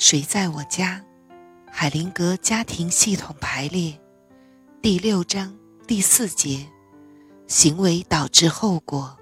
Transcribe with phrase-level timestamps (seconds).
[0.00, 1.04] 谁在我家？
[1.70, 4.00] 海灵格家庭系统排列
[4.80, 5.54] 第六章
[5.86, 6.66] 第四节：
[7.46, 9.14] 行为导致后果。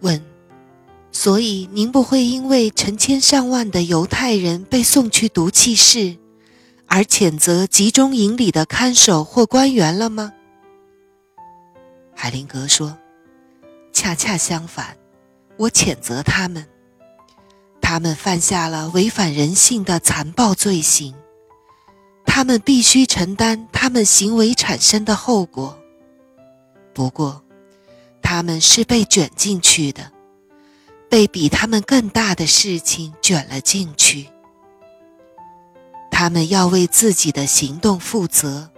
[0.00, 0.22] 问：
[1.10, 6.18] 所以您不会因为成千上万的犹太人被送去毒气室，
[6.86, 10.30] 而谴责集中营里的看守或官员了吗？
[12.14, 12.98] 海灵格说
[13.94, 14.94] ：“恰恰相反，
[15.56, 16.68] 我谴责他们。
[17.92, 21.14] 他们犯下了违反人性的残暴罪行，
[22.24, 25.78] 他们必须承担他们行为产生的后果。
[26.94, 27.44] 不过，
[28.22, 30.10] 他们是被卷进去的，
[31.10, 34.28] 被比他们更大的事情卷了进去。
[36.10, 38.70] 他们要为自己的行动负责，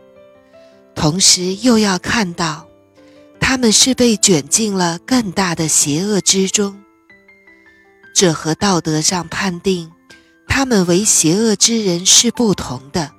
[0.92, 2.66] 同时又要看到。”
[3.38, 6.82] 他们是被卷进了更大的邪恶之中，
[8.14, 9.92] 这和道德上判定
[10.48, 13.10] 他们为邪恶之人是不同的。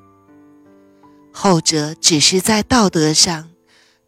[1.32, 3.50] 后者只是在道德上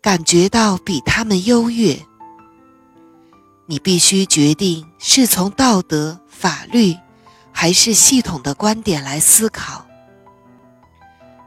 [0.01, 1.99] 感觉到比他们优越。
[3.67, 6.95] 你必须决定是从道德、法律
[7.51, 9.85] 还是系统的观点来思考。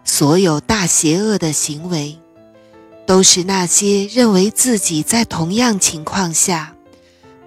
[0.05, 2.21] 所有大邪恶的行为。
[3.11, 6.77] 都是那些认为自己在同样情况下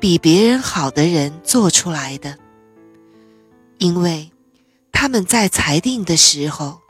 [0.04, 2.38] 比别人好的人做出来的，
[3.78, 4.30] 因为
[4.92, 6.82] 他们在裁定的时候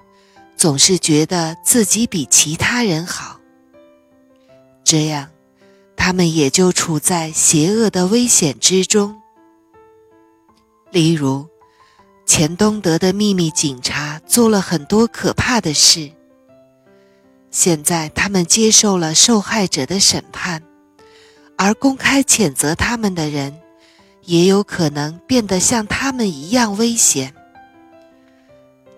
[0.58, 3.40] 总是觉得自己比其他人好，
[4.84, 5.30] 这样
[5.96, 9.22] 他们也就处在邪恶的危险之中。
[10.90, 11.48] 例如，
[12.26, 16.10] 前东德的秘密警察做了很多可怕的事。
[17.52, 20.64] 现在他们接受了受害者的审判，
[21.64, 23.58] 而公开谴责他们的人，
[24.26, 27.34] 也有可能变得像他们一样危险。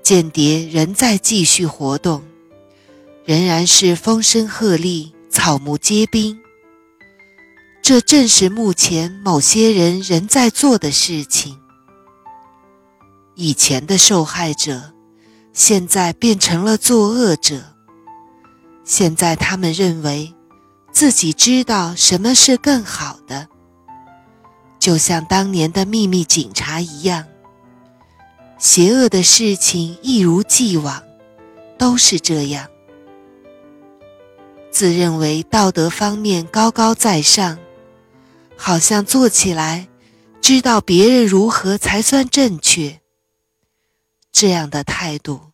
[0.02, 2.24] 间谍仍在继续活动，
[3.24, 6.40] 仍然是风声鹤唳、草木皆兵。
[7.84, 11.60] 这正是目前某些人仍在做的事情。
[13.36, 14.92] 以前的受害者，
[15.54, 17.62] 现在变成了作恶者。
[18.84, 20.34] 现在他们认为
[20.96, 23.50] 自己知道什么是更好的，
[24.80, 27.28] 就像当年的秘密警察一样。
[28.58, 31.04] 邪恶的事情一如既往，
[31.78, 32.70] 都是这样。
[34.72, 37.60] 自认为道德方面高高在上，
[38.56, 39.90] 好像做起来
[40.42, 43.02] 知道别人如何才算正确。
[44.32, 45.52] 这样的态度。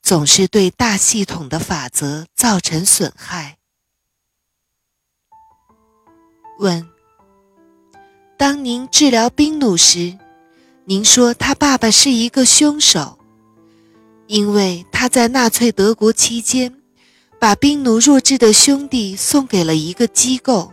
[0.00, 3.58] 总是对大系统的法则造成损害。
[6.58, 6.86] 问：
[8.36, 10.18] 当您治疗宾努时，
[10.84, 13.18] 您说他爸爸是一个凶手，
[14.26, 16.74] 因为他在纳粹德国期间
[17.38, 20.72] 把宾努弱智的兄弟送给了一个机构。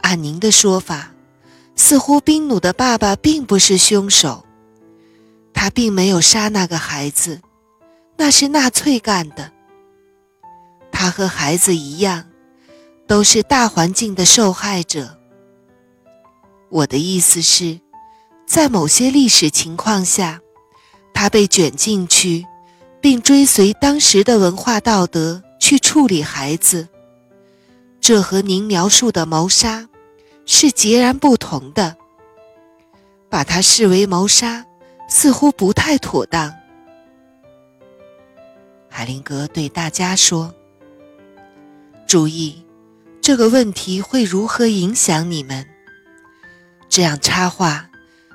[0.00, 1.12] 按您的说法，
[1.74, 4.44] 似乎宾努的爸爸并不是凶手，
[5.52, 7.40] 他并没有杀那个孩子。
[8.18, 9.52] 那是纳粹干的。
[10.90, 12.24] 他和孩子一样，
[13.06, 15.18] 都是大环境的受害者。
[16.68, 17.80] 我的意思是，
[18.46, 20.40] 在某些历史情况下，
[21.14, 22.44] 他被卷进去，
[23.00, 26.88] 并追随当时的文化道德去处理孩子。
[28.00, 29.88] 这和您描述的谋杀
[30.44, 31.96] 是截然不同的。
[33.28, 34.64] 把它视为谋杀，
[35.08, 36.54] 似乎不太妥当。
[38.88, 40.54] 海灵格对大家说
[42.06, 42.64] ：“注意，
[43.26, 45.66] 这个问题会如何影响你们？
[46.88, 47.90] 这样插话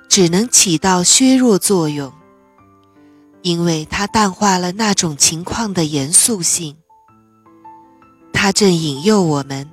[0.09, 2.11] 只能起到削弱作用，
[3.41, 6.75] 因为它淡化了那种情况的严肃性。
[8.33, 9.69] 它正引诱我们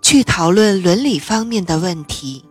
[0.00, 2.46] 去讨论伦理方面的问题。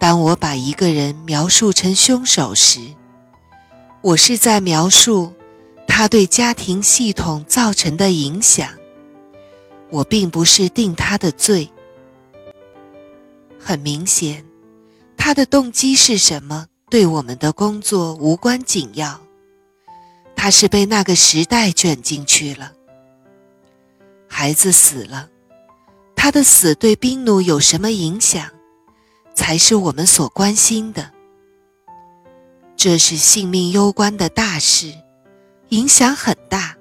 [0.00, 2.80] 当我把一个人描述成凶手时，
[4.02, 5.32] 我是在描述。”
[5.86, 8.68] 他对家庭系统造成的影响，
[9.90, 11.70] 我并不是定他的罪。
[13.58, 14.44] 很明显，
[15.16, 19.20] 他的动机是什么，对我们的工作无关紧要。
[20.34, 22.72] 他是被那个时代卷进去了。
[24.28, 25.28] 孩子死了，
[26.14, 28.50] 他的死对宾奴有什么影响，
[29.34, 31.10] 才是我们所关心的。
[32.76, 34.92] 这是性命攸关的大事。
[35.70, 36.75] 影响很大。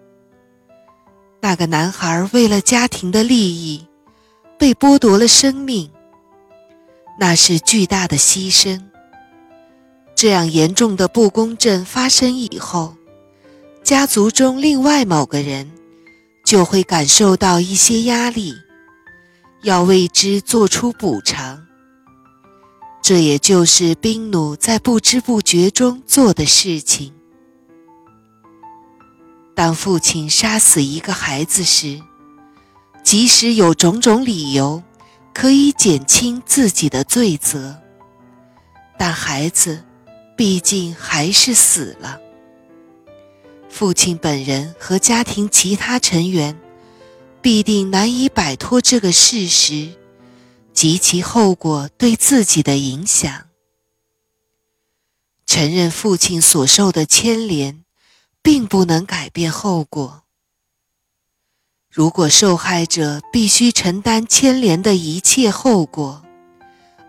[1.45, 3.85] 那个男孩为了家庭的利益，
[4.57, 5.91] 被剥夺了生命。
[7.19, 8.81] 那是巨大的牺牲。
[10.15, 12.95] 这样严重的不公正发生以后，
[13.83, 15.71] 家族中另外某个人
[16.43, 18.55] 就会感受到一些压力，
[19.61, 21.63] 要为之做出补偿。
[23.03, 27.13] 这也就是宾努在不知不觉中做的事情。
[29.55, 32.01] 当父亲杀死一个孩子时，
[33.03, 34.83] 即使有种种理由
[35.33, 37.81] 可以减轻自己的罪责，
[38.97, 39.83] 但孩子。
[40.37, 42.19] 毕竟还是死了。
[43.69, 46.59] 父亲本人和家庭其他成员
[47.41, 49.93] 必定难以摆脱这个事实
[50.73, 53.45] 及其后果对自己的影响。
[55.45, 57.84] 承认父亲所受的牵连，
[58.45, 60.21] 并不能改变后果。
[61.91, 66.23] 如果受害者必须承担牵连的一切后果，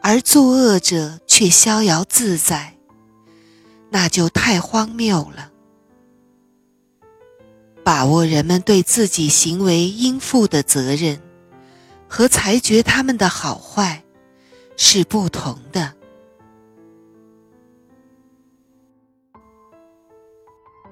[0.02, 2.78] 而作恶者却逍遥自在。
[3.90, 5.52] 那就太荒谬了。
[7.84, 11.20] 把握人们对自己行为应负的责任，
[12.08, 14.02] 和裁决他们的好坏，
[14.78, 15.92] 是不同的。